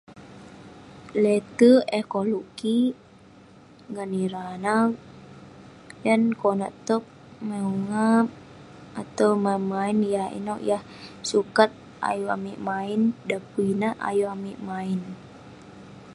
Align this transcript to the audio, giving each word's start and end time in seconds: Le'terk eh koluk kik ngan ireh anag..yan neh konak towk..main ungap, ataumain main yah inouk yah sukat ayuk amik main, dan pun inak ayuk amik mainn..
Le'terk 1.21 1.85
eh 1.99 2.05
koluk 2.11 2.45
kik 2.59 2.93
ngan 3.91 4.11
ireh 4.23 4.47
anag..yan 4.55 6.21
neh 6.27 6.37
konak 6.41 6.73
towk..main 6.87 7.65
ungap, 7.75 8.25
ataumain 9.01 9.61
main 9.71 9.97
yah 10.13 10.29
inouk 10.37 10.61
yah 10.69 10.83
sukat 11.29 11.71
ayuk 12.09 12.33
amik 12.37 12.59
main, 12.67 12.99
dan 13.29 13.41
pun 13.49 13.65
inak 13.73 13.95
ayuk 14.09 14.29
amik 14.35 14.57
mainn.. 14.67 15.01